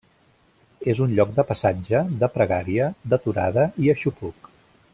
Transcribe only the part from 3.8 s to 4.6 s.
i aixopluc.